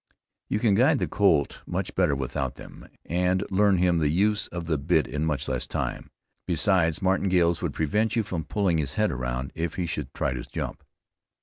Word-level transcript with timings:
You 0.49 0.57
can 0.57 0.73
guide 0.73 0.97
the 0.97 1.07
colt 1.07 1.61
much 1.67 1.93
better 1.93 2.15
without 2.15 2.55
them, 2.55 2.87
and 3.05 3.43
learn 3.51 3.77
him 3.77 3.99
the 3.99 4.09
use 4.09 4.47
of 4.47 4.65
the 4.65 4.79
bit 4.79 5.05
in 5.05 5.25
much 5.27 5.47
less 5.47 5.67
time. 5.67 6.09
Besides, 6.47 7.03
martingales 7.03 7.61
would 7.61 7.75
prevent 7.75 8.15
you 8.15 8.23
from 8.23 8.43
pulling 8.45 8.79
his 8.79 8.95
head 8.95 9.11
around 9.11 9.51
if 9.53 9.75
he 9.75 9.85
should 9.85 10.11
try 10.15 10.33
to 10.33 10.41
jump. 10.41 10.83